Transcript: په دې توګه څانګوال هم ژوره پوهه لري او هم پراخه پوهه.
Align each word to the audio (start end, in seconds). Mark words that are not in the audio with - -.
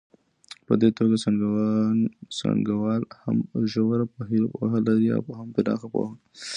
په 0.67 0.73
دې 0.81 0.89
توګه 0.97 1.15
څانګوال 2.39 3.01
هم 3.21 3.37
ژوره 3.71 4.05
پوهه 4.57 4.79
لري 4.87 5.07
او 5.17 5.23
هم 5.39 5.47
پراخه 5.55 5.87
پوهه. 5.93 6.13